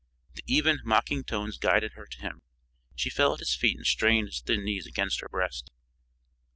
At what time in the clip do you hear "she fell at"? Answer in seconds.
2.95-3.39